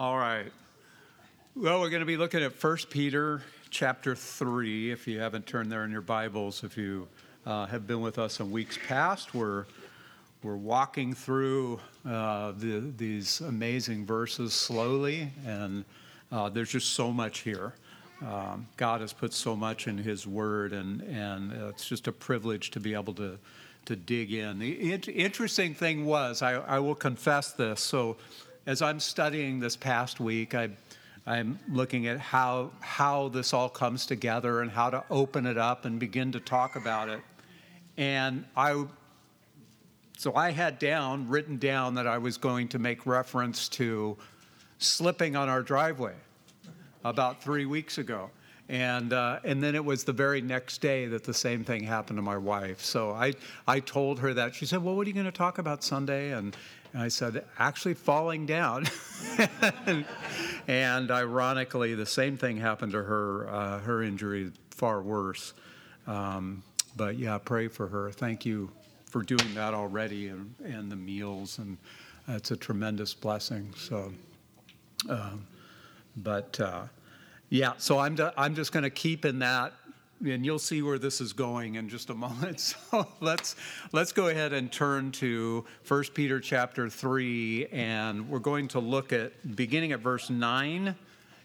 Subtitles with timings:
[0.00, 0.46] All right.
[1.56, 4.92] Well, we're going to be looking at 1 Peter chapter 3.
[4.92, 7.08] If you haven't turned there in your Bibles, if you
[7.44, 9.66] uh, have been with us in weeks past, we're,
[10.44, 15.84] we're walking through uh, the, these amazing verses slowly, and
[16.30, 17.72] uh, there's just so much here.
[18.24, 22.70] Um, God has put so much in His Word, and, and it's just a privilege
[22.70, 23.36] to be able to,
[23.86, 24.60] to dig in.
[24.60, 24.74] The
[25.10, 27.80] interesting thing was, I, I will confess this.
[27.80, 28.16] So,
[28.68, 30.68] as I'm studying this past week, I,
[31.26, 35.86] I'm looking at how, how this all comes together and how to open it up
[35.86, 37.20] and begin to talk about it.
[37.96, 38.84] And I,
[40.18, 44.18] so I had down, written down, that I was going to make reference to
[44.76, 46.14] slipping on our driveway
[47.04, 48.28] about three weeks ago.
[48.68, 52.18] And, uh, and then it was the very next day that the same thing happened
[52.18, 52.82] to my wife.
[52.82, 53.32] So I,
[53.66, 54.54] I told her that.
[54.54, 56.32] She said, Well, what are you going to talk about Sunday?
[56.32, 56.54] And,
[56.92, 58.86] and I said, Actually, falling down.
[59.86, 60.04] and,
[60.68, 65.54] and, ironically, the same thing happened to her, uh, her injury, far worse.
[66.06, 66.62] Um,
[66.96, 68.10] but yeah, pray for her.
[68.10, 68.70] Thank you
[69.06, 71.58] for doing that already and, and the meals.
[71.58, 71.78] And
[72.26, 73.72] it's a tremendous blessing.
[73.76, 74.12] So,
[75.08, 75.46] um,
[76.16, 76.58] but.
[76.60, 76.82] Uh,
[77.50, 79.72] yeah, so I'm, I'm just going to keep in that,
[80.24, 82.74] and you'll see where this is going in just a moment.
[82.90, 83.54] So let's,
[83.92, 89.12] let's go ahead and turn to 1 Peter chapter 3, and we're going to look
[89.12, 90.94] at beginning at verse 9,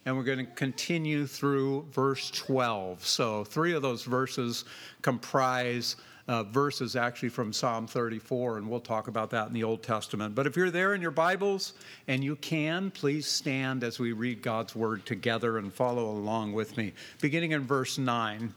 [0.05, 3.05] and we're going to continue through verse 12.
[3.05, 4.63] So three of those verses
[5.01, 9.83] comprise uh, verses actually from Psalm 34, and we'll talk about that in the Old
[9.83, 10.33] Testament.
[10.33, 11.73] But if you're there in your Bibles
[12.07, 16.77] and you can, please stand as we read God's Word together and follow along with
[16.77, 16.93] me.
[17.19, 18.53] Beginning in verse 9.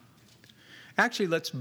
[0.98, 1.52] Actually, let's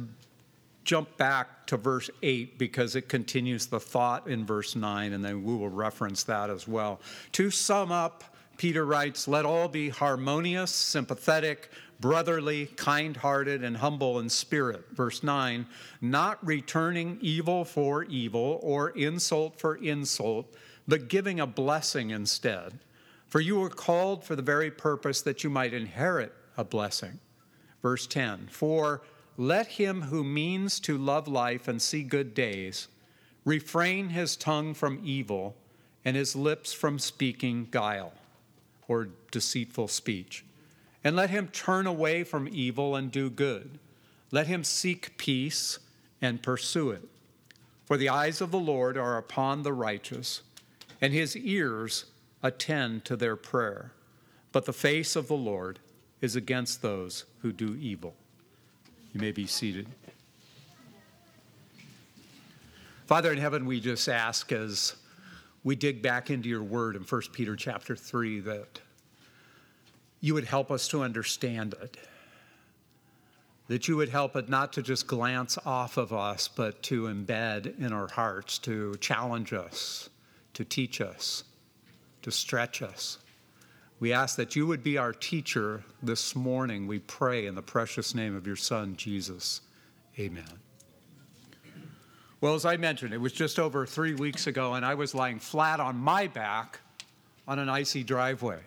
[0.86, 5.44] jump back to verse 8 because it continues the thought in verse 9, and then
[5.44, 7.02] we will reference that as well.
[7.33, 8.23] To sum up,
[8.58, 11.69] Peter writes, Let all be harmonious, sympathetic,
[12.00, 14.86] brotherly, kind hearted, and humble in spirit.
[14.91, 15.66] Verse 9,
[16.02, 20.53] not returning evil for evil or insult for insult,
[20.88, 22.79] but giving a blessing instead.
[23.28, 27.19] For you were called for the very purpose that you might inherit a blessing.
[27.81, 29.02] Verse 10, for
[29.38, 32.88] let him who means to love life and see good days
[33.44, 35.56] refrain his tongue from evil
[36.03, 38.13] and his lips from speaking guile
[38.88, 40.46] or deceitful speech.
[41.03, 43.79] And let him turn away from evil and do good.
[44.31, 45.79] Let him seek peace
[46.22, 47.03] and pursue it.
[47.85, 50.41] For the eyes of the Lord are upon the righteous,
[51.00, 52.06] and his ears
[52.41, 53.91] attend to their prayer.
[54.52, 55.79] But the face of the Lord
[56.22, 58.16] is against those who do evil.
[59.16, 59.88] You may be seated.
[63.06, 64.98] Father in heaven, we just ask as
[65.64, 68.81] we dig back into your word in 1 Peter chapter 3 that
[70.20, 71.96] you would help us to understand it.
[73.70, 77.80] That you would help it not to just glance off of us, but to embed
[77.80, 80.09] in our hearts, to challenge us,
[80.56, 81.46] to teach us,
[82.22, 83.20] to stretch us.
[84.00, 86.85] We ask that you would be our teacher this morning.
[86.85, 89.61] We pray in the precious name of your Son, Jesus.
[90.19, 90.44] Amen.
[92.41, 95.39] Well, as I mentioned, it was just over three weeks ago, and I was lying
[95.39, 96.79] flat on my back
[97.47, 98.59] on an icy driveway.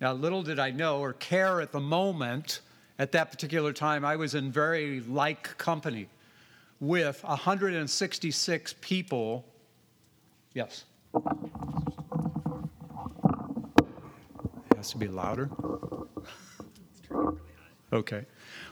[0.00, 2.60] Now, little did I know or care at the moment,
[2.98, 6.08] at that particular time, I was in very like company
[6.80, 9.44] with 166 people.
[10.52, 10.84] Yes.
[11.14, 11.22] It
[14.84, 15.48] has to be louder.
[17.90, 18.26] Okay.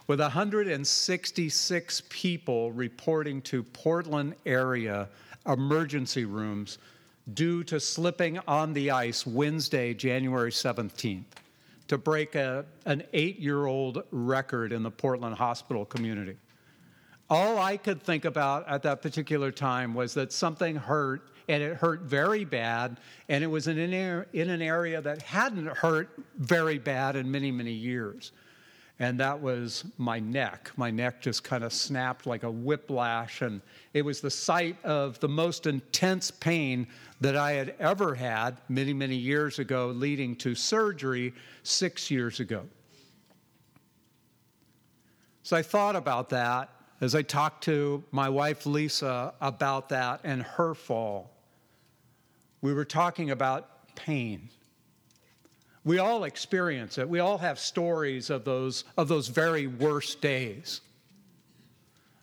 [0.08, 5.08] With 166 people reporting to Portland area
[5.46, 6.76] emergency rooms
[7.32, 11.24] due to slipping on the ice Wednesday, January 17th,
[11.88, 16.36] to break a, an eight year old record in the Portland hospital community.
[17.30, 21.76] All I could think about at that particular time was that something hurt, and it
[21.76, 22.98] hurt very bad,
[23.28, 27.50] and it was in an, in an area that hadn't hurt very bad in many,
[27.50, 28.32] many years
[29.02, 30.70] and that was my neck.
[30.76, 33.60] My neck just kind of snapped like a whiplash, and
[33.94, 36.86] it was the site of the most intense pain
[37.20, 41.34] that I had ever had many, many years ago, leading to surgery
[41.64, 42.62] six years ago.
[45.42, 50.44] So I thought about that as I talked to my wife Lisa about that and
[50.44, 51.31] her fall.
[52.62, 54.48] We were talking about pain.
[55.84, 57.08] We all experience it.
[57.08, 60.80] We all have stories of those, of those very worst days.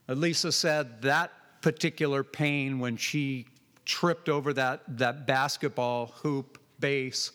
[0.08, 1.32] Lisa said that
[1.62, 3.46] particular pain when she
[3.86, 7.32] tripped over that, that basketball hoop base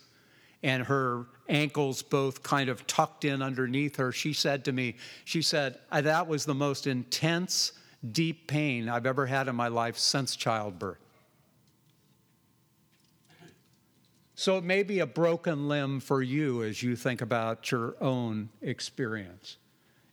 [0.63, 4.97] and her ankles both kind of tucked in underneath her, she said to me,
[5.27, 7.73] She said, That was the most intense,
[8.13, 11.04] deep pain I've ever had in my life since childbirth.
[14.37, 18.49] So it may be a broken limb for you as you think about your own
[18.63, 19.59] experience.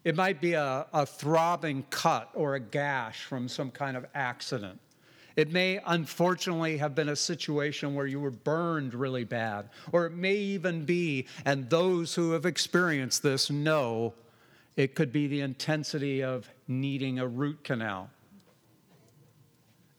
[0.03, 4.79] It might be a, a throbbing cut or a gash from some kind of accident.
[5.35, 10.13] It may unfortunately have been a situation where you were burned really bad, or it
[10.13, 14.13] may even be, and those who have experienced this know,
[14.75, 18.09] it could be the intensity of needing a root canal.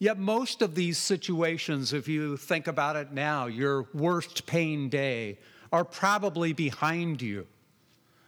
[0.02, 5.38] Yet, most of these situations, if you think about it now, your worst pain day,
[5.72, 7.46] are probably behind you.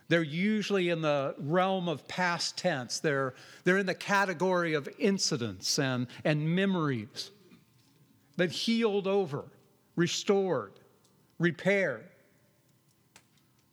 [0.07, 3.01] They're usually in the realm of past tense.
[3.01, 3.35] They're,
[3.65, 7.33] they're in the category of incidents and, and memories,
[8.37, 9.43] but healed over,
[9.97, 10.75] restored,
[11.41, 12.07] repaired.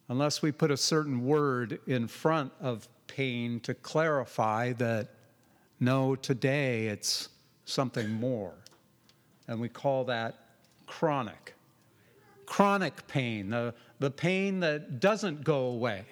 [0.10, 5.10] Unless we put a certain word in front of pain to clarify that
[5.80, 7.30] no, today it's
[7.66, 8.54] something more.
[9.48, 10.36] And we call that
[10.88, 11.56] chronic.
[12.46, 16.06] Chronic pain, the, the pain that doesn't go away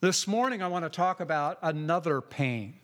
[0.00, 2.74] this morning, I want to talk about another pain,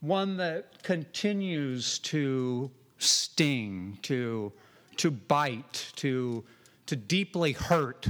[0.00, 4.52] one that continues to sting, to,
[4.98, 6.44] to bite, to,
[6.84, 8.08] to deeply hurt.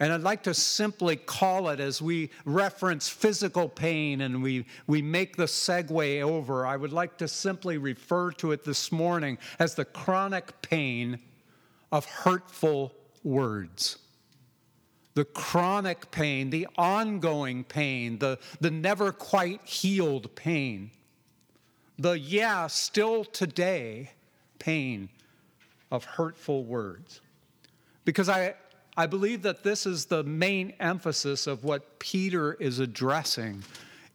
[0.00, 5.02] And I'd like to simply call it as we reference physical pain and we, we
[5.02, 9.74] make the segue over, I would like to simply refer to it this morning as
[9.74, 11.20] the chronic pain
[11.92, 13.98] of hurtful words
[15.14, 20.90] the chronic pain, the ongoing pain, the, the never quite healed pain,
[21.98, 24.10] the yeah, still today
[24.58, 25.08] pain
[25.90, 27.20] of hurtful words.
[28.04, 28.54] Because I,
[29.00, 33.64] I believe that this is the main emphasis of what Peter is addressing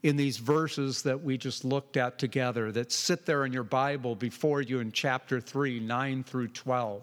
[0.03, 4.13] in these verses that we just looked at together that sit there in your Bible
[4.13, 7.01] before you in chapter 3, 9 through 12.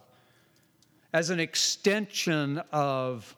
[1.13, 3.35] As an extension of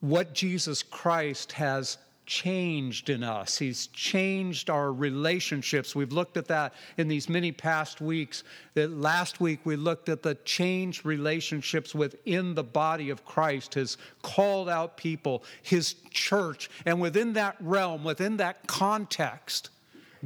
[0.00, 3.56] what Jesus Christ has changed in us.
[3.56, 5.94] He's changed our relationships.
[5.94, 8.42] We've looked at that in these many past weeks.
[8.74, 13.96] That last week we looked at the changed relationships within the body of Christ, his
[14.22, 16.68] called out people, his church.
[16.84, 19.70] And within that realm, within that context,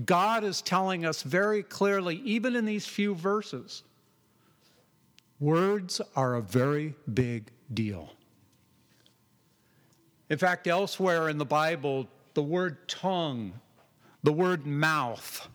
[0.04, 3.82] God is telling us very clearly, even in these few verses,
[5.38, 8.10] words are a very big deal.
[10.30, 13.52] In fact, elsewhere in the Bible, the word tongue,
[14.22, 15.48] the word mouth,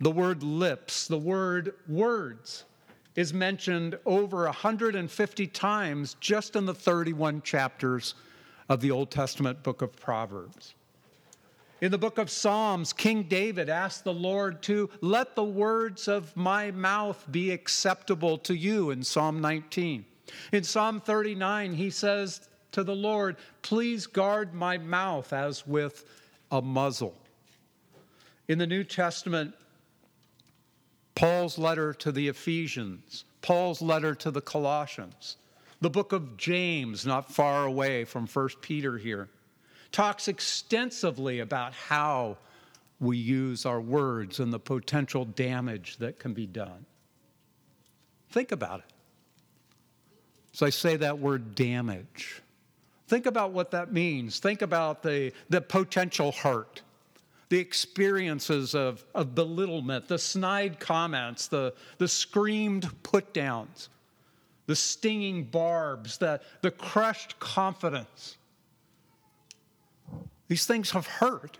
[0.00, 2.64] the word lips, the word words
[3.16, 8.14] is mentioned over 150 times just in the 31 chapters
[8.68, 10.74] of the Old Testament book of Proverbs.
[11.80, 16.34] In the book of Psalms, King David asked the Lord to let the words of
[16.36, 20.04] my mouth be acceptable to you in Psalm 19.
[20.52, 26.04] In Psalm 39, he says, to the Lord, Please guard my mouth as with
[26.50, 27.14] a muzzle.
[28.46, 29.54] In the New Testament,
[31.14, 35.38] Paul's letter to the Ephesians, Paul's letter to the Colossians,
[35.80, 39.30] the book of James, not far away from 1 Peter here,
[39.90, 42.36] talks extensively about how
[43.00, 46.84] we use our words and the potential damage that can be done.
[48.30, 48.92] Think about it.
[50.52, 52.42] As I say that word damage,
[53.06, 54.38] Think about what that means.
[54.38, 56.82] Think about the, the potential hurt,
[57.50, 63.90] the experiences of, of belittlement, the snide comments, the, the screamed put downs,
[64.66, 68.38] the stinging barbs, the, the crushed confidence.
[70.48, 71.58] These things have hurt.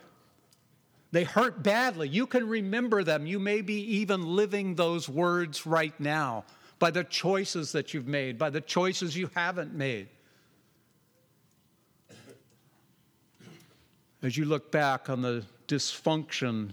[1.13, 2.09] They hurt badly.
[2.09, 3.27] You can remember them.
[3.27, 6.45] You may be even living those words right now
[6.79, 10.09] by the choices that you've made, by the choices you haven't made.
[14.25, 16.71] As you look back on the dysfunction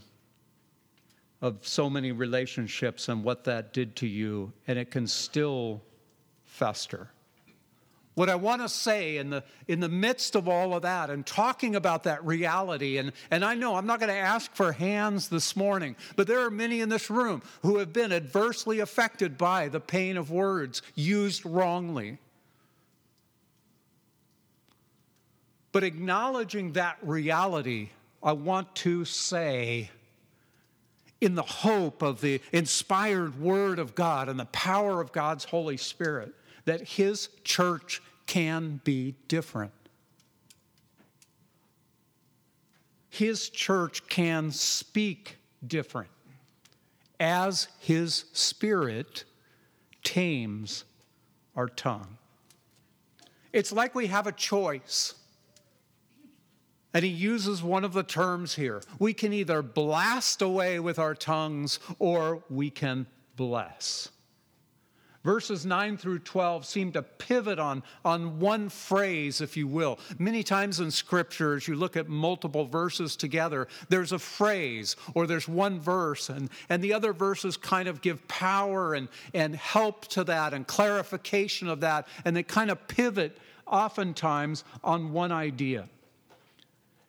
[1.41, 5.81] of so many relationships and what that did to you, and it can still
[6.45, 7.09] fester.
[8.13, 11.25] What I want to say in the, in the midst of all of that and
[11.25, 15.27] talking about that reality, and, and I know I'm not going to ask for hands
[15.27, 19.67] this morning, but there are many in this room who have been adversely affected by
[19.67, 22.17] the pain of words used wrongly.
[25.71, 27.89] But acknowledging that reality,
[28.21, 29.89] I want to say,
[31.21, 35.77] in the hope of the inspired Word of God and the power of God's Holy
[35.77, 36.33] Spirit,
[36.65, 39.71] that his church can be different.
[43.09, 46.09] His church can speak different
[47.19, 49.25] as his spirit
[50.03, 50.85] tames
[51.55, 52.17] our tongue.
[53.53, 55.13] It's like we have a choice.
[56.93, 58.81] And he uses one of the terms here.
[58.99, 64.09] We can either blast away with our tongues or we can bless.
[65.23, 69.99] Verses 9 through 12 seem to pivot on, on one phrase, if you will.
[70.17, 75.27] Many times in Scripture, as you look at multiple verses together, there's a phrase or
[75.27, 80.07] there's one verse, and, and the other verses kind of give power and, and help
[80.07, 85.87] to that and clarification of that, and they kind of pivot oftentimes on one idea.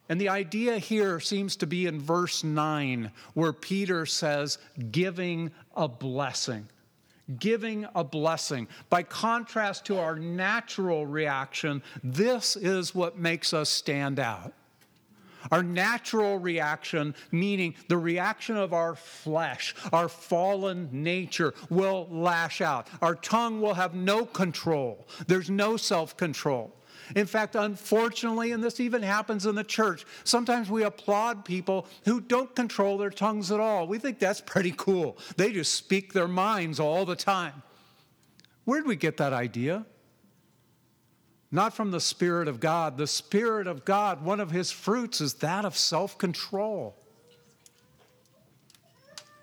[0.09, 4.59] And the idea here seems to be in verse 9, where Peter says,
[4.91, 6.69] giving a blessing.
[7.39, 8.69] Giving a blessing.
[8.91, 14.53] By contrast to our natural reaction, this is what makes us stand out.
[15.51, 22.87] Our natural reaction, meaning the reaction of our flesh, our fallen nature, will lash out.
[23.01, 25.07] Our tongue will have no control.
[25.27, 26.73] There's no self control.
[27.15, 32.21] In fact, unfortunately, and this even happens in the church, sometimes we applaud people who
[32.21, 33.87] don't control their tongues at all.
[33.87, 35.19] We think that's pretty cool.
[35.37, 37.63] They just speak their minds all the time.
[38.65, 39.85] Where'd we get that idea?
[41.51, 42.97] Not from the Spirit of God.
[42.97, 46.97] The Spirit of God, one of his fruits is that of self control.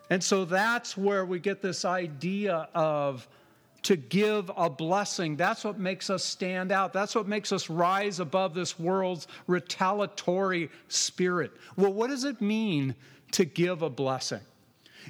[0.09, 3.27] And so that's where we get this idea of
[3.83, 5.36] to give a blessing.
[5.36, 6.93] That's what makes us stand out.
[6.93, 11.51] That's what makes us rise above this world's retaliatory spirit.
[11.75, 12.95] Well, what does it mean
[13.31, 14.41] to give a blessing?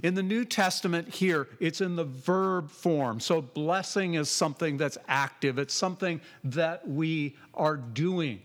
[0.04, 3.20] In the New Testament, here, it's in the verb form.
[3.20, 8.42] So, blessing is something that's active, it's something that we are doing.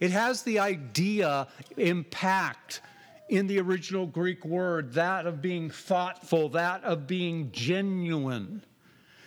[0.00, 1.46] It has the idea,
[1.76, 2.80] impact,
[3.28, 8.62] in the original Greek word, that of being thoughtful, that of being genuine.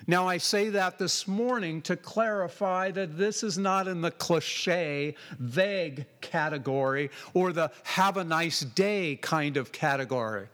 [0.05, 5.15] Now, I say that this morning to clarify that this is not in the cliche,
[5.39, 10.48] vague category or the have a nice day kind of category.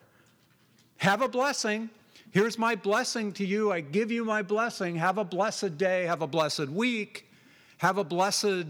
[0.98, 1.90] Have a blessing.
[2.32, 3.72] Here's my blessing to you.
[3.72, 4.96] I give you my blessing.
[4.98, 6.06] Have a blessed day.
[6.06, 7.26] Have a blessed week.
[7.78, 8.68] Have a blessed,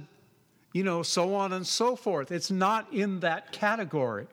[0.72, 2.32] you know, so on and so forth.
[2.32, 4.28] It's not in that category.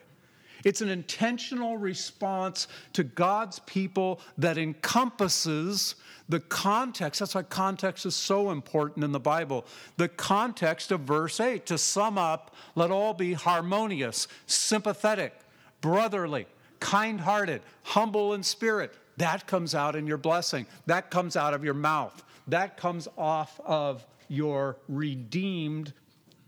[0.66, 5.94] It's an intentional response to God's people that encompasses
[6.28, 7.20] the context.
[7.20, 9.64] That's why context is so important in the Bible.
[9.96, 15.38] The context of verse 8 to sum up, let all be harmonious, sympathetic,
[15.80, 16.46] brotherly,
[16.80, 18.92] kind hearted, humble in spirit.
[19.18, 20.66] That comes out in your blessing.
[20.86, 22.24] That comes out of your mouth.
[22.48, 25.92] That comes off of your redeemed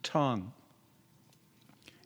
[0.02, 0.52] tongue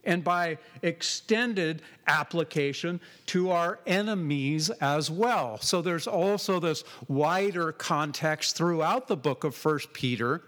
[0.04, 5.58] and by extended application to our enemies as well.
[5.60, 10.42] So there's also this wider context throughout the book of First Peter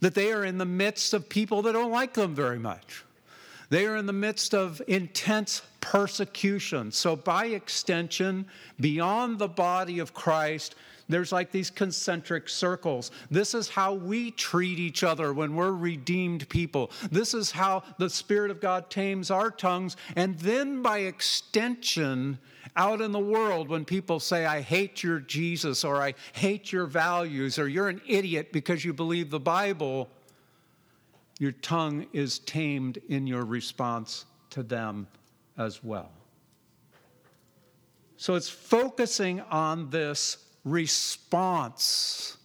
[0.00, 3.04] that they are in the midst of people that don't like them very much.
[3.70, 6.92] They are in the midst of intense persecution.
[6.92, 8.44] So, by extension,
[8.78, 10.74] beyond the body of Christ,
[11.08, 13.10] there's like these concentric circles.
[13.30, 16.90] This is how we treat each other when we're redeemed people.
[17.10, 19.96] This is how the Spirit of God tames our tongues.
[20.16, 22.38] And then by extension,
[22.76, 26.86] out in the world, when people say, I hate your Jesus, or I hate your
[26.86, 30.08] values, or you're an idiot because you believe the Bible,
[31.38, 35.06] your tongue is tamed in your response to them
[35.58, 36.10] as well.
[38.16, 42.36] So it's focusing on this response.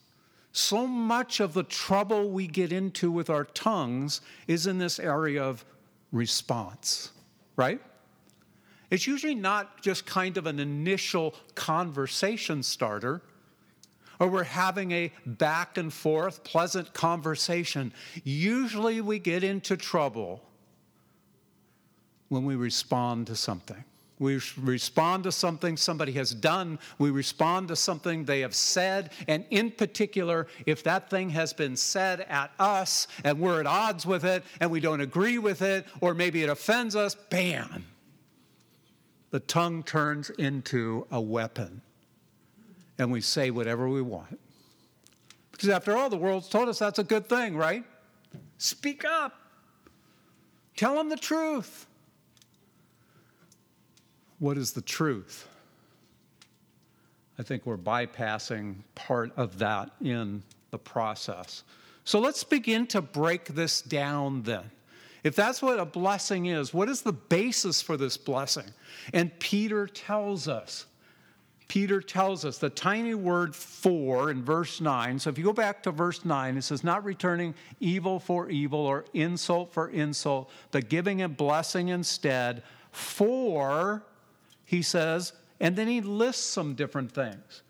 [0.52, 5.42] So much of the trouble we get into with our tongues is in this area
[5.42, 5.64] of
[6.10, 7.12] response,
[7.56, 7.80] right?
[8.90, 13.22] It's usually not just kind of an initial conversation starter,
[14.18, 17.92] or we're having a back and forth pleasant conversation.
[18.24, 20.42] Usually we get into trouble
[22.28, 23.84] when we respond to something.
[24.18, 26.78] We respond to something somebody has done.
[26.98, 29.12] We respond to something they have said.
[29.28, 34.06] And in particular, if that thing has been said at us and we're at odds
[34.06, 37.86] with it and we don't agree with it, or maybe it offends us, bam!
[39.30, 41.82] The tongue turns into a weapon.
[42.98, 44.40] And we say whatever we want.
[45.52, 47.84] Because after all, the world's told us that's a good thing, right?
[48.58, 49.34] Speak up.
[50.76, 51.87] Tell them the truth.
[54.38, 55.48] What is the truth?
[57.38, 61.62] I think we're bypassing part of that in the process.
[62.04, 64.70] So let's begin to break this down then.
[65.24, 68.64] If that's what a blessing is, what is the basis for this blessing?
[69.12, 70.86] And Peter tells us.
[71.66, 75.18] Peter tells us the tiny word for in verse 9.
[75.18, 78.80] So if you go back to verse 9, it says, Not returning evil for evil
[78.80, 82.62] or insult for insult, but giving a blessing instead.
[82.90, 84.02] For,
[84.68, 87.62] he says, and then he lists some different things.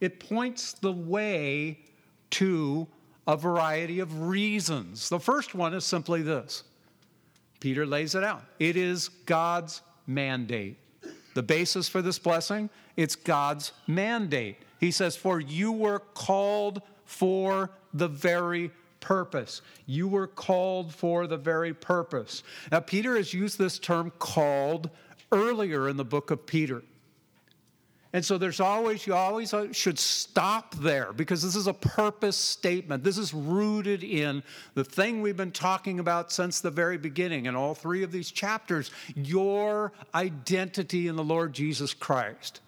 [0.00, 1.78] It points the way
[2.30, 2.86] to
[3.26, 5.10] a variety of reasons.
[5.10, 6.64] The first one is simply this
[7.60, 10.78] Peter lays it out it is God's mandate.
[11.34, 14.56] The basis for this blessing, it's God's mandate.
[14.80, 19.60] He says, For you were called for the very purpose.
[19.84, 22.42] You were called for the very purpose.
[22.72, 24.88] Now, Peter has used this term called
[25.32, 26.82] earlier in the book of Peter.
[28.12, 32.38] And so there's always, you always uh, should stop there because this is a purpose
[32.38, 33.04] statement.
[33.04, 34.42] This is rooted in
[34.74, 38.30] the thing we've been talking about since the very beginning in all three of these
[38.30, 42.60] chapters your identity in the Lord Jesus Christ.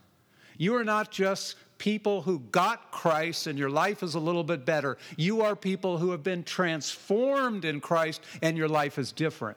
[0.59, 4.67] You are not just people who got Christ and your life is a little bit
[4.67, 4.99] better.
[5.17, 9.57] You are people who have been transformed in Christ and your life is different.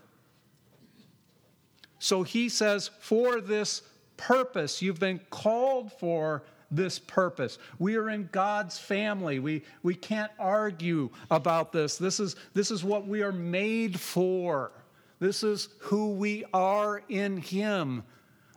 [2.03, 3.81] So he says, for this
[4.17, 4.81] purpose.
[4.81, 7.59] You've been called for this purpose.
[7.79, 9.39] We are in God's family.
[9.39, 11.97] We, we can't argue about this.
[11.97, 14.73] This is, this is what we are made for.
[15.21, 18.03] This is who we are in Him.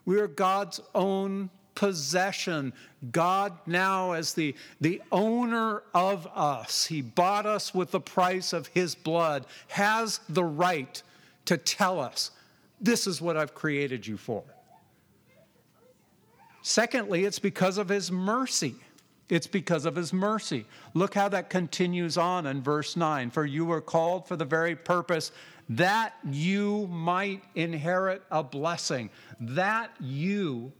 [0.07, 2.73] We are God's own possession.
[3.13, 8.67] God, now, as the, the owner of us, He bought us with the price of
[8.67, 11.01] His blood, has the right
[11.45, 12.33] to tell us,
[12.81, 14.45] This is what I've created you for.
[16.63, 18.75] Secondly, it's because of his mercy.
[19.29, 20.67] It's because of his mercy.
[20.95, 23.31] Look how that continues on in verse 9.
[23.31, 25.33] For you were called for the very purpose
[25.69, 29.11] that you might inherit a blessing.
[29.41, 30.73] That you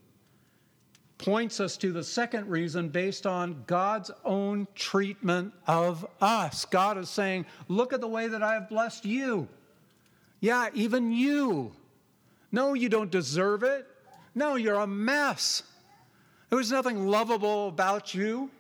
[1.19, 6.65] points us to the second reason based on God's own treatment of us.
[6.67, 9.49] God is saying, Look at the way that I have blessed you.
[10.41, 11.73] Yeah, even you.
[12.53, 13.87] No, you don't deserve it.
[14.35, 15.63] No, you're a mess.
[16.49, 18.51] There was nothing lovable about you.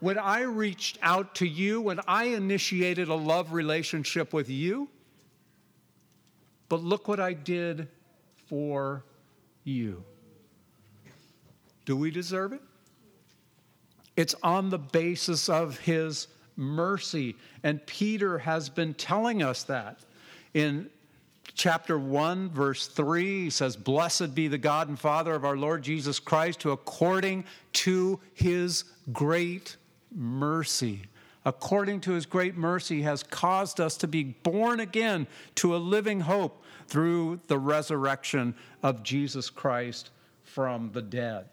[0.00, 4.88] When I reached out to you, when I initiated a love relationship with you,
[6.68, 7.88] but look what I did
[8.46, 9.04] for
[9.64, 10.04] you.
[11.84, 12.60] Do we deserve it?
[14.16, 17.36] It's on the basis of his mercy.
[17.62, 20.00] And Peter has been telling us that
[20.54, 20.90] in
[21.58, 25.82] chapter 1, verse 3, he says, Blessed be the God and Father of our Lord
[25.82, 27.44] Jesus Christ, who according
[27.74, 29.76] to his great
[30.14, 31.02] mercy,
[31.44, 36.20] according to his great mercy, has caused us to be born again to a living
[36.20, 40.10] hope through the resurrection of Jesus Christ
[40.44, 41.46] from the dead.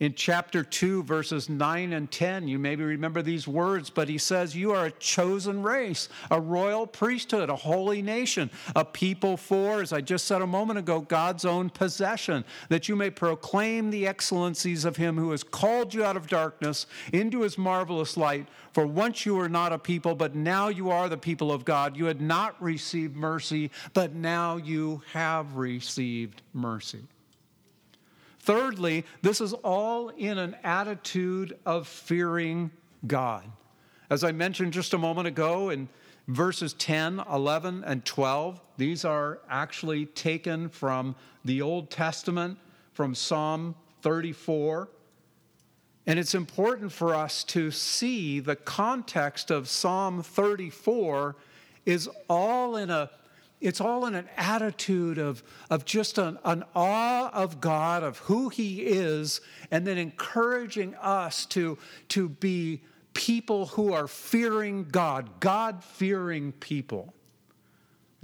[0.00, 4.56] In chapter 2, verses 9 and 10, you maybe remember these words, but he says,
[4.56, 9.92] You are a chosen race, a royal priesthood, a holy nation, a people for, as
[9.92, 14.84] I just said a moment ago, God's own possession, that you may proclaim the excellencies
[14.84, 18.48] of him who has called you out of darkness into his marvelous light.
[18.72, 21.96] For once you were not a people, but now you are the people of God.
[21.96, 27.04] You had not received mercy, but now you have received mercy.
[28.44, 32.70] Thirdly, this is all in an attitude of fearing
[33.06, 33.44] God.
[34.10, 35.88] As I mentioned just a moment ago in
[36.28, 42.58] verses 10, 11, and 12, these are actually taken from the Old Testament,
[42.92, 44.90] from Psalm 34.
[46.06, 51.34] And it's important for us to see the context of Psalm 34
[51.86, 53.08] is all in a
[53.60, 58.48] it's all in an attitude of, of just an, an awe of God, of who
[58.48, 59.40] He is,
[59.70, 61.78] and then encouraging us to,
[62.10, 62.82] to be
[63.14, 67.13] people who are fearing God, God fearing people.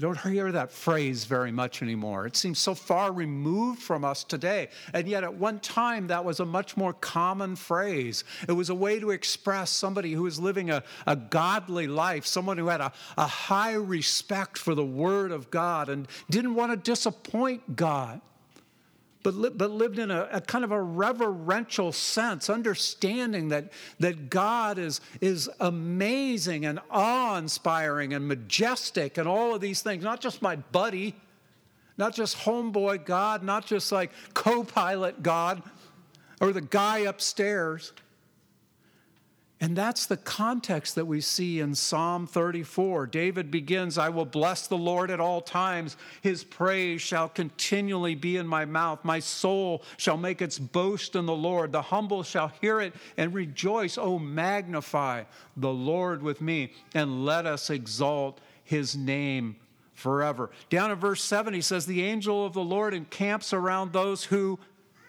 [0.00, 2.24] You don't hear that phrase very much anymore.
[2.24, 4.70] It seems so far removed from us today.
[4.94, 8.24] And yet, at one time, that was a much more common phrase.
[8.48, 12.56] It was a way to express somebody who was living a, a godly life, someone
[12.56, 16.78] who had a, a high respect for the Word of God and didn't want to
[16.78, 18.22] disappoint God
[19.22, 24.30] but, li- but lived in a, a, kind of a reverential sense, understanding that, that
[24.30, 30.20] God is, is amazing and awe inspiring and majestic and all of these things, not
[30.20, 31.14] just my buddy,
[31.98, 35.62] not just homeboy God, not just like co pilot God,
[36.40, 37.92] or the guy upstairs.
[39.62, 43.06] And that's the context that we see in Psalm 34.
[43.06, 45.98] David begins, I will bless the Lord at all times.
[46.22, 49.04] His praise shall continually be in my mouth.
[49.04, 51.72] My soul shall make its boast in the Lord.
[51.72, 53.98] The humble shall hear it and rejoice.
[53.98, 55.24] Oh, magnify
[55.58, 59.56] the Lord with me, and let us exalt his name
[59.92, 60.50] forever.
[60.70, 64.58] Down in verse 7, he says, The angel of the Lord encamps around those who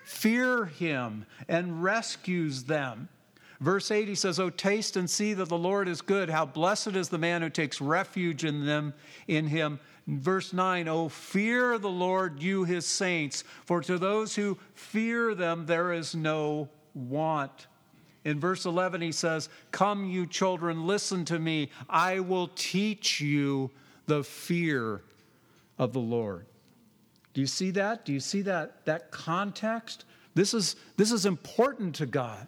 [0.04, 3.08] fear him and rescues them.
[3.62, 6.32] Verse 8, he says, Oh, taste and see that the Lord is good.
[6.32, 8.96] How blessed is the man who takes refuge in them,
[9.28, 9.80] in him.
[10.08, 15.68] Verse 9, Oh, fear the Lord, you his saints, for to those who fear them
[15.68, 17.68] there is no want.
[18.26, 21.70] In verse 11, he says, Come, you children, listen to me.
[21.88, 23.70] I will teach you
[24.08, 25.04] the fear
[25.78, 26.48] of the Lord.
[27.36, 28.06] Do you see that?
[28.06, 30.06] Do you see that, that context?
[30.34, 32.48] This is, this is important to God.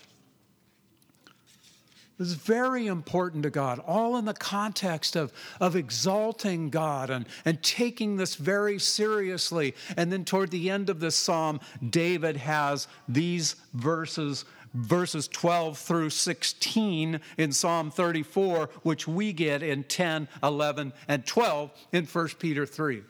[2.18, 7.26] This is very important to God, all in the context of, of exalting God and,
[7.44, 9.74] and taking this very seriously.
[9.98, 14.46] And then toward the end of this psalm, David has these verses,
[14.76, 21.72] verses 12 through 16 in Psalm 34, which we get in 10, 11, and 12
[21.94, 23.02] in 1 Peter 3.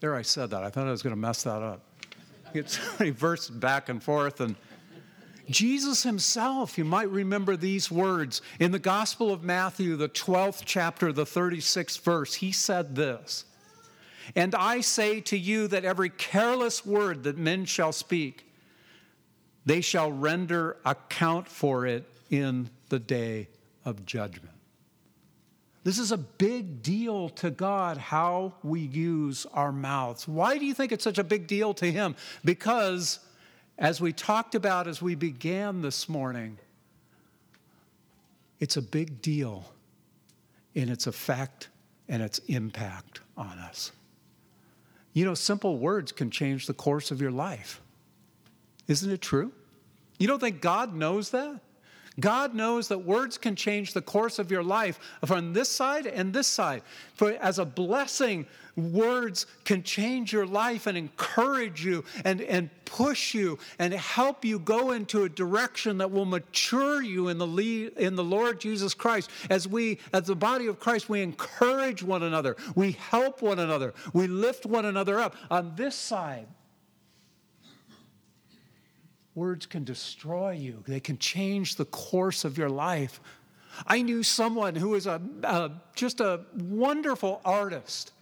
[0.00, 0.64] There, I said that.
[0.64, 1.82] I thought I was going to mess that up.
[2.52, 4.56] It's verse back and forth and
[5.48, 11.12] Jesus himself, you might remember these words in the Gospel of Matthew, the 12th chapter,
[11.12, 12.34] the 36th verse.
[12.34, 13.44] He said this
[14.34, 18.46] And I say to you that every careless word that men shall speak,
[19.66, 23.48] they shall render account for it in the day
[23.84, 24.54] of judgment.
[25.84, 30.26] This is a big deal to God how we use our mouths.
[30.26, 32.16] Why do you think it's such a big deal to Him?
[32.42, 33.20] Because
[33.78, 36.58] as we talked about as we began this morning,
[38.60, 39.64] it's a big deal
[40.74, 41.68] in its effect
[42.08, 43.92] and its impact on us.
[45.12, 47.80] You know, simple words can change the course of your life.
[48.88, 49.52] Isn't it true?
[50.18, 51.60] You don't think God knows that?
[52.20, 56.32] God knows that words can change the course of your life from this side and
[56.32, 56.82] this side.
[57.14, 58.46] For as a blessing,
[58.76, 64.58] words can change your life and encourage you and, and push you and help you
[64.58, 68.94] go into a direction that will mature you in the, lead, in the Lord Jesus
[68.94, 69.30] Christ.
[69.50, 73.94] As we, as the body of Christ, we encourage one another, we help one another,
[74.12, 75.34] we lift one another up.
[75.50, 76.46] On this side,
[79.34, 83.20] Words can destroy you, they can change the course of your life.
[83.86, 85.20] I knew someone who was a,
[85.96, 88.12] just a wonderful artist,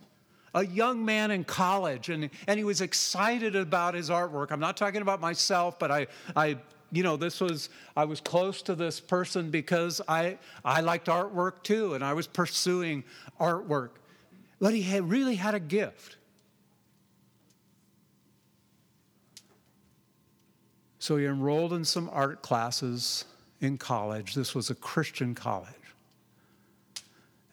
[0.54, 4.50] a young man in college, and, and he was excited about his artwork.
[4.50, 6.56] I'm not talking about myself, but I, I
[6.90, 11.62] you know, this was, I was close to this person because I, I liked artwork
[11.62, 13.04] too, and I was pursuing
[13.40, 13.90] artwork.
[14.60, 16.16] But he had, really had a gift.
[21.02, 23.24] So he enrolled in some art classes
[23.60, 24.36] in college.
[24.36, 25.66] This was a Christian college.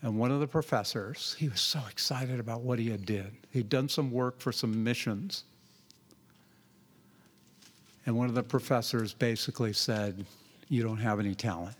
[0.03, 3.31] And one of the professors, he was so excited about what he had did.
[3.49, 5.45] He'd done some work for some missions.
[8.05, 10.27] And one of the professors basically said,
[10.67, 11.75] You don't have any talent.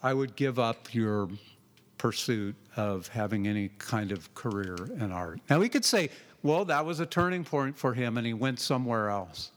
[0.00, 1.28] I would give up your
[1.98, 5.40] pursuit of having any kind of career in art.
[5.50, 6.08] Now, we could say,
[6.42, 9.50] well, that was a turning point for him, and he went somewhere else.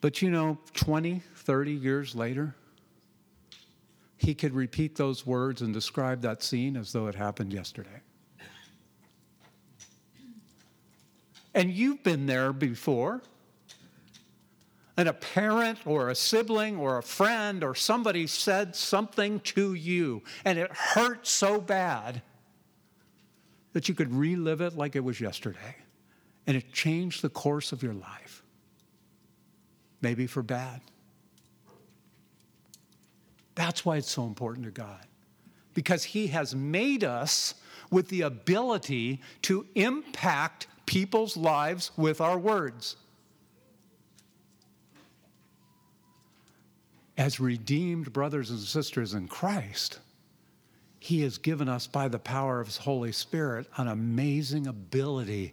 [0.00, 2.54] But you know, 20, 30 years later,
[4.16, 8.00] he could repeat those words and describe that scene as though it happened yesterday.
[11.54, 13.20] And you've been there before.
[14.96, 20.22] And a parent or a sibling or a friend or somebody said something to you,
[20.44, 22.22] and it hurt so bad
[23.72, 25.76] that you could relive it like it was yesterday.
[26.46, 28.42] And it changed the course of your life,
[30.00, 30.80] maybe for bad.
[33.54, 35.06] That's why it's so important to God,
[35.74, 37.54] because He has made us
[37.90, 42.96] with the ability to impact people's lives with our words.
[47.18, 50.00] As redeemed brothers and sisters in Christ,
[51.02, 55.52] he has given us, by the power of His Holy Spirit, an amazing ability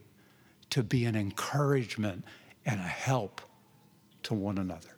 [0.69, 2.23] to be an encouragement
[2.67, 3.41] and a help
[4.21, 4.95] to one another.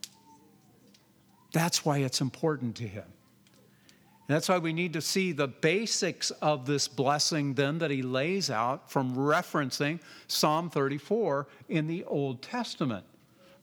[1.53, 3.05] That's why it's important to Him.
[4.27, 8.49] that's why we need to see the basics of this blessing then that he lays
[8.49, 13.05] out from referencing Psalm 34 in the Old Testament.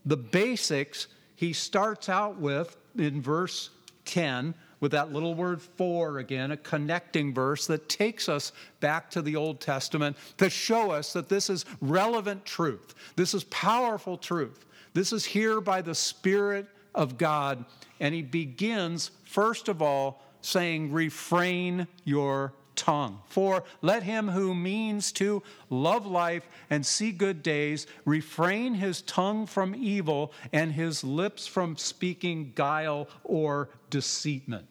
[0.06, 3.68] The basics he starts out with in verse
[4.06, 9.22] 10 with that little word for again, a connecting verse that takes us back to
[9.22, 12.94] the Old Testament to show us that this is relevant truth.
[13.16, 14.66] This is powerful truth.
[14.94, 17.64] This is here by the Spirit of God.
[18.00, 23.20] And he begins, first of all, saying, Refrain your tongue.
[23.28, 29.46] For let him who means to love life and see good days refrain his tongue
[29.46, 34.64] from evil and his lips from speaking guile or deceitment.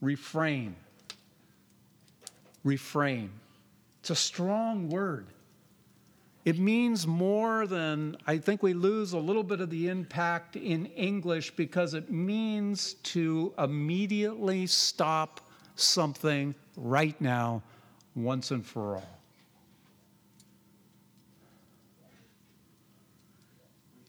[0.00, 0.74] Refrain.
[2.64, 3.30] Refrain.
[4.00, 5.26] It's a strong word.
[6.44, 10.86] It means more than, I think we lose a little bit of the impact in
[10.86, 15.40] English because it means to immediately stop
[15.76, 17.62] something right now,
[18.14, 19.18] once and for all.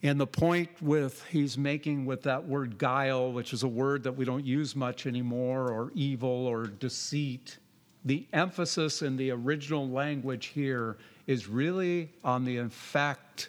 [0.01, 4.11] And the point with he's making with that word guile, which is a word that
[4.11, 7.57] we don't use much anymore, or evil or deceit,
[8.03, 13.47] the emphasis in the original language here is really on the effect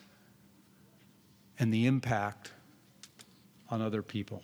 [1.59, 2.53] and the impact
[3.68, 4.42] on other people.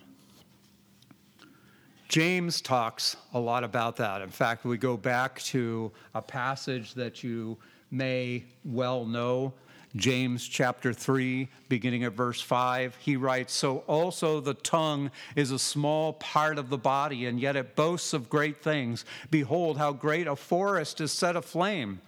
[2.11, 4.21] James talks a lot about that.
[4.21, 7.57] In fact, we go back to a passage that you
[7.89, 9.53] may well know,
[9.95, 12.97] James chapter 3, beginning at verse 5.
[12.97, 17.55] He writes So also the tongue is a small part of the body, and yet
[17.55, 19.05] it boasts of great things.
[19.29, 22.01] Behold, how great a forest is set aflame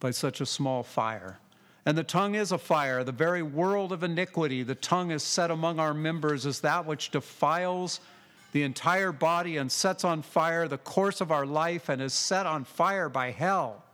[0.00, 1.38] by such a small fire.
[1.84, 4.62] And the tongue is a fire, the very world of iniquity.
[4.62, 8.00] The tongue is set among our members as that which defiles
[8.52, 12.46] the entire body and sets on fire the course of our life and is set
[12.46, 13.84] on fire by hell.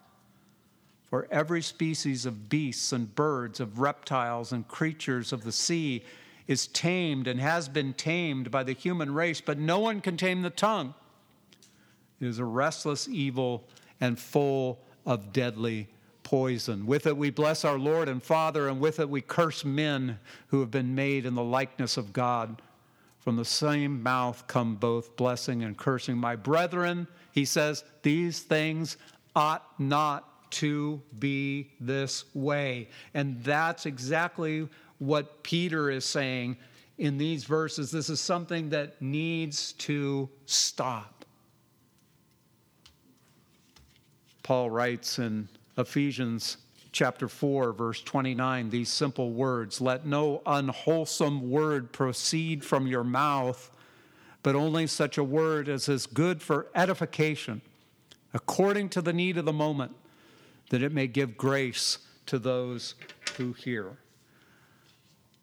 [1.05, 6.05] For every species of beasts and birds, of reptiles and creatures of the sea
[6.47, 10.43] is tamed and has been tamed by the human race, but no one can tame
[10.43, 10.95] the tongue.
[12.21, 13.65] It is a restless evil
[14.01, 15.89] and full of deadly
[16.23, 16.87] poison.
[16.87, 20.61] With it we bless our Lord and Father, and with it we curse men who
[20.61, 22.61] have been made in the likeness of God.
[23.25, 26.19] From the same mouth come both blessing and cursing.
[26.19, 28.99] My brethren, he says, these things
[29.35, 32.91] ought not to be this way.
[33.15, 36.59] And that's exactly what Peter is saying
[36.99, 37.91] in these verses.
[37.91, 41.25] This is something that needs to stop.
[44.43, 46.59] Paul writes in Ephesians
[46.95, 53.71] chapter 4, verse 29, these simple words Let no unwholesome word proceed from your mouth,
[54.43, 57.61] but only such a word as is good for edification,
[58.33, 59.95] according to the need of the moment,
[60.71, 62.95] that it may give grace to those
[63.37, 63.99] who hear.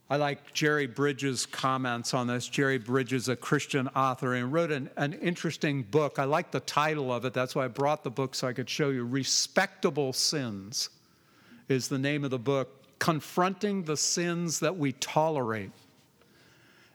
[0.09, 2.47] I like Jerry Bridges' comments on this.
[2.47, 6.17] Jerry Bridges, a Christian author, and wrote an, an interesting book.
[6.17, 7.33] I like the title of it.
[7.33, 10.89] That's why I brought the book so I could show you Respectable Sins
[11.71, 15.71] is the name of the book, Confronting the Sins That We Tolerate.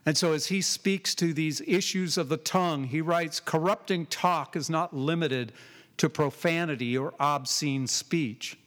[0.05, 4.55] And so, as he speaks to these issues of the tongue, he writes corrupting talk
[4.55, 5.51] is not limited
[5.97, 8.57] to profanity or obscene speech.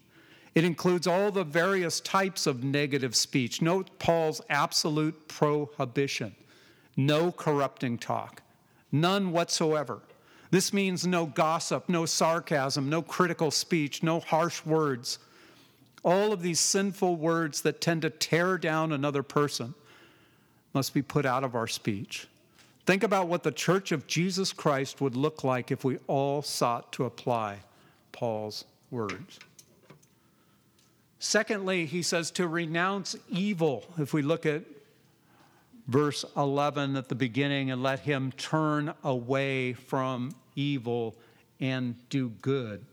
[0.54, 3.62] It includes all the various types of negative speech.
[3.62, 6.34] Note Paul's absolute prohibition
[6.96, 8.42] no corrupting talk,
[8.92, 10.02] none whatsoever.
[10.50, 15.20] This means no gossip, no sarcasm, no critical speech, no harsh words
[16.02, 19.74] all of these sinful words that tend to tear down another person
[20.72, 22.28] must be put out of our speech.
[22.86, 26.92] Think about what the church of Jesus Christ would look like if we all sought
[26.92, 27.58] to apply
[28.12, 29.38] Paul's words.
[31.18, 33.84] Secondly, he says to renounce evil.
[33.98, 34.62] If we look at
[35.86, 41.14] verse 11 at the beginning, and let him turn away from evil
[41.60, 42.84] and do good.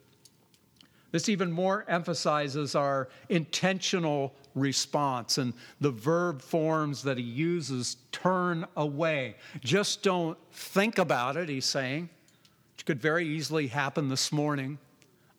[1.12, 8.66] This even more emphasizes our intentional response and the verb forms that he uses turn
[8.76, 9.36] away.
[9.62, 12.10] Just don't think about it, he's saying,
[12.76, 14.78] which could very easily happen this morning.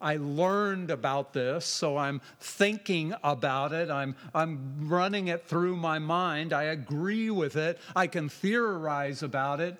[0.00, 3.90] I learned about this, so I'm thinking about it.
[3.90, 6.52] I'm, I'm running it through my mind.
[6.52, 7.78] I agree with it.
[7.96, 9.76] I can theorize about it.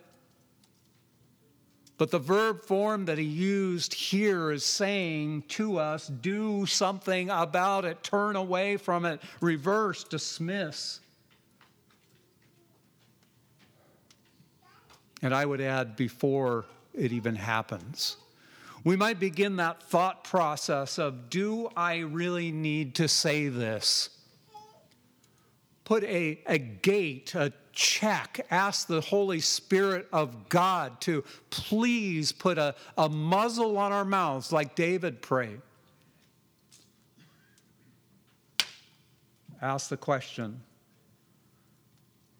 [1.98, 7.84] But the verb form that he used here is saying to us, do something about
[7.84, 11.00] it, turn away from it, reverse, dismiss.
[15.22, 18.16] And I would add, before it even happens.
[18.84, 24.10] We might begin that thought process of do I really need to say this?
[25.88, 32.58] Put a, a gate, a check, ask the Holy Spirit of God to please put
[32.58, 35.62] a, a muzzle on our mouths like David prayed.
[39.62, 40.60] Ask the question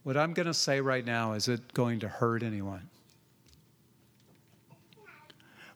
[0.03, 2.91] what I'm going to say right now, is it going to hurt anyone?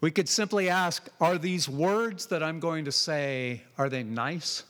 [0.03, 4.65] We could simply ask, are these words that I'm going to say, are they nice?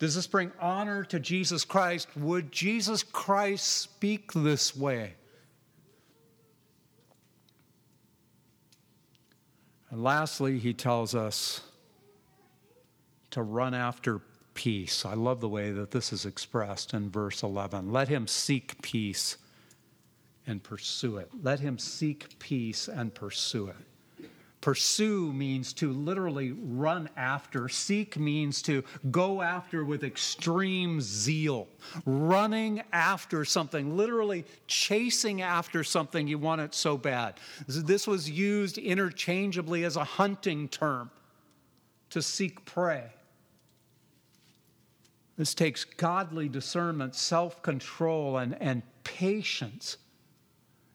[0.00, 2.08] Does this bring honor to Jesus Christ?
[2.16, 5.12] Would Jesus Christ speak this way?
[9.90, 11.60] And lastly, he tells us
[13.32, 14.22] to run after
[14.54, 15.04] peace.
[15.04, 17.92] I love the way that this is expressed in verse 11.
[17.92, 19.36] Let him seek peace
[20.46, 21.28] and pursue it.
[21.42, 23.89] Let him seek peace and pursue it.
[24.60, 27.68] Pursue means to literally run after.
[27.68, 31.66] Seek means to go after with extreme zeal.
[32.04, 37.40] Running after something, literally chasing after something you want it so bad.
[37.66, 41.10] This was used interchangeably as a hunting term
[42.10, 43.04] to seek prey.
[45.38, 49.96] This takes godly discernment, self control, and, and patience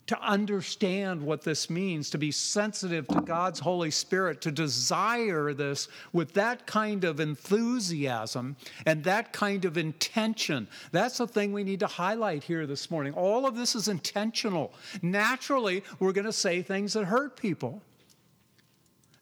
[0.07, 5.87] to understand what this means, to be sensitive to God's Holy Spirit, to desire this
[6.13, 10.67] with that kind of enthusiasm and that kind of intention.
[10.91, 13.13] That's the thing we need to highlight here this morning.
[13.13, 14.73] All of this is intentional.
[15.01, 17.81] Naturally, we're going to say things that hurt people.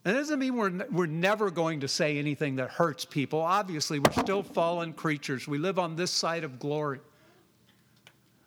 [0.05, 3.39] And that doesn't mean we're, we're never going to say anything that hurts people.
[3.39, 5.47] Obviously, we're still fallen creatures.
[5.47, 6.99] We live on this side of glory.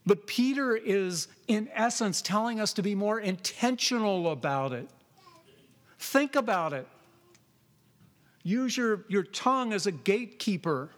[0.06, 4.88] But Peter is, in essence, telling us to be more intentional about it.
[5.98, 6.86] Think about it.
[8.44, 10.90] Use your, your tongue as a gatekeeper.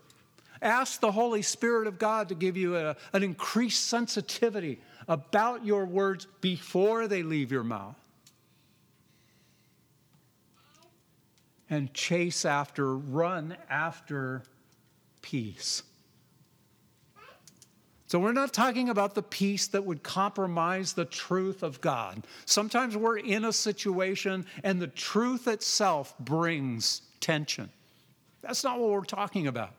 [0.60, 5.86] Ask the Holy Spirit of God to give you a, an increased sensitivity about your
[5.86, 7.96] words before they leave your mouth.
[11.70, 14.42] And chase after, run after
[15.22, 15.82] peace.
[18.08, 22.26] So, we're not talking about the peace that would compromise the truth of God.
[22.46, 27.68] Sometimes we're in a situation and the truth itself brings tension.
[28.40, 29.74] That's not what we're talking about.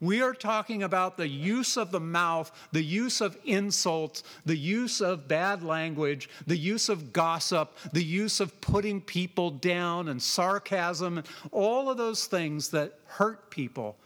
[0.00, 5.00] We are talking about the use of the mouth, the use of insults, the use
[5.00, 11.18] of bad language, the use of gossip, the use of putting people down and sarcasm,
[11.18, 13.96] and all of those things that hurt people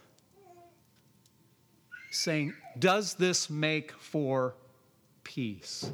[2.11, 4.55] saying, Does this make for
[5.23, 5.91] peace?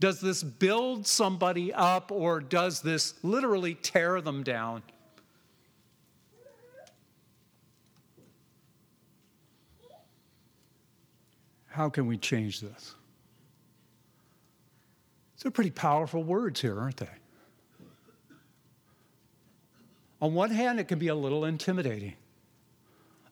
[0.00, 4.82] Does this build somebody up or does this literally tear them down?
[11.66, 12.94] How can we change this?
[15.36, 17.08] These are pretty powerful words here, aren't they?
[20.20, 22.14] On one hand, it can be a little intimidating.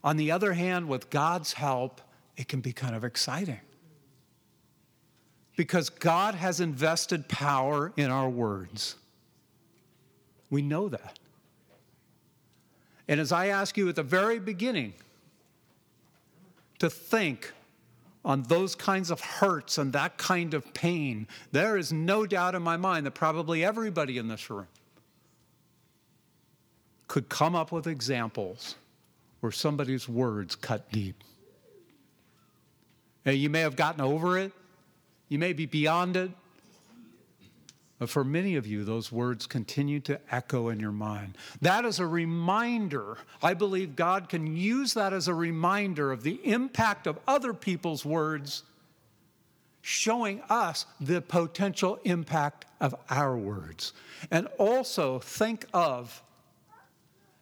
[0.05, 2.01] On the other hand, with God's help,
[2.37, 3.61] it can be kind of exciting.
[5.57, 8.97] Because God has invested power in our words.
[10.51, 11.19] We know that.
[13.09, 14.93] And as I ask you at the very beginning
[16.79, 17.53] to think
[18.25, 22.63] on those kinds of hurts and that kind of pain, there is no doubt in
[22.63, 24.67] my mind that probably everybody in this room
[27.09, 28.75] could come up with examples
[29.41, 31.23] where somebody's words cut deep.
[33.35, 34.53] You may have gotten over it,
[35.29, 36.31] you may be beyond it,
[37.99, 41.37] but for many of you, those words continue to echo in your mind.
[41.63, 43.17] That is a reminder.
[43.43, 48.05] I believe God can use that as a reminder of the impact of other people's
[48.05, 48.65] words,
[49.81, 53.95] showing us the potential impact of our words.
[54.31, 56.23] And also think of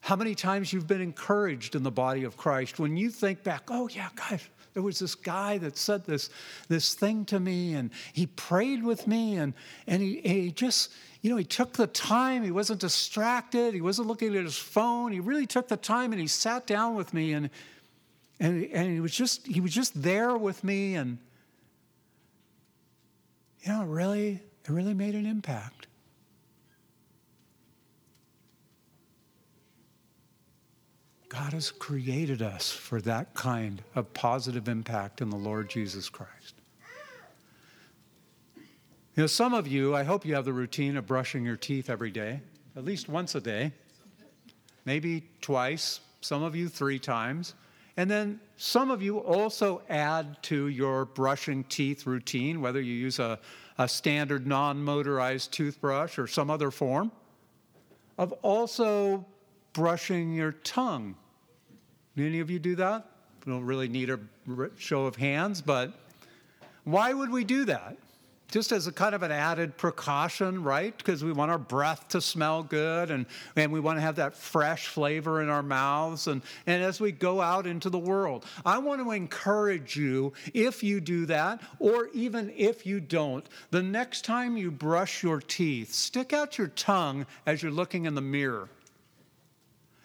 [0.03, 3.65] how many times you've been encouraged in the body of Christ when you think back,
[3.71, 6.31] oh, yeah, guys, there was this guy that said this,
[6.69, 9.55] this thing to me, and he prayed with me, and,
[9.87, 12.43] and he, he just, you know, he took the time.
[12.43, 13.73] He wasn't distracted.
[13.73, 15.13] He wasn't looking at his phone.
[15.13, 17.51] He really took the time and he sat down with me, and,
[18.41, 21.19] and, and he, was just, he was just there with me, and,
[23.63, 25.87] you know, it really, it really made an impact.
[31.35, 36.55] God has created us for that kind of positive impact in the Lord Jesus Christ.
[39.17, 41.91] You know, some of you, I hope you have the routine of brushing your teeth
[41.91, 42.41] every day,
[42.77, 43.73] at least once a day,
[44.85, 47.55] maybe twice, some of you three times.
[47.97, 53.19] And then some of you also add to your brushing teeth routine, whether you use
[53.19, 53.41] a,
[53.77, 57.11] a standard non motorized toothbrush or some other form,
[58.19, 59.27] of also
[59.73, 61.17] brushing your tongue.
[62.17, 63.07] Any of you do that?
[63.45, 64.19] We don't really need a
[64.79, 65.93] show of hands, but
[66.85, 67.97] why would we do that?
[68.55, 70.97] just as a kind of an added precaution, right?
[70.97, 74.37] Because we want our breath to smell good and, and we want to have that
[74.37, 78.45] fresh flavor in our mouths and, and as we go out into the world.
[78.65, 83.83] I want to encourage you, if you do that, or even if you don't, the
[83.83, 88.21] next time you brush your teeth, stick out your tongue as you're looking in the
[88.21, 88.69] mirror.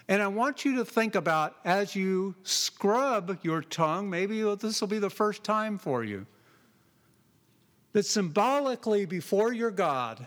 [0.10, 4.88] And I want you to think about as you scrub your tongue, maybe this will
[4.88, 6.26] be the first time for you
[7.94, 10.26] that symbolically before your God,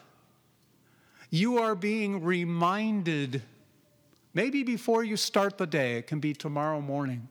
[1.30, 3.42] you are being reminded,
[4.34, 7.28] maybe before you start the day, it can be tomorrow morning.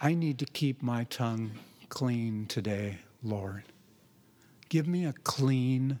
[0.00, 1.52] I need to keep my tongue
[1.88, 3.64] clean today, Lord.
[4.68, 5.98] Give me a clean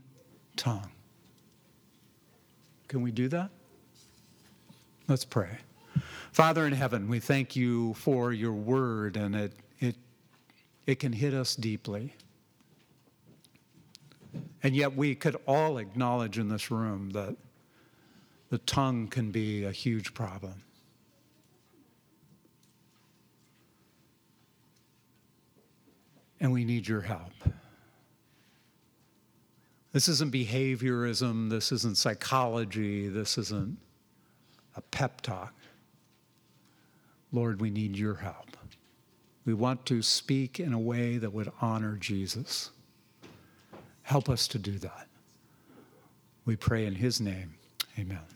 [0.56, 0.90] tongue.
[2.86, 3.50] Can we do that?
[5.08, 5.58] Let's pray.
[6.32, 9.96] Father in heaven, we thank you for your word, and it it
[10.84, 12.14] it can hit us deeply.
[14.62, 17.36] And yet, we could all acknowledge in this room that
[18.50, 20.62] the tongue can be a huge problem.
[26.40, 27.32] And we need your help.
[29.92, 33.78] This isn't behaviorism, this isn't psychology, this isn't
[34.76, 35.54] a pep talk.
[37.32, 38.56] Lord, we need your help.
[39.44, 42.70] We want to speak in a way that would honor Jesus.
[44.02, 45.08] Help us to do that.
[46.44, 47.54] We pray in his name.
[47.98, 48.35] Amen.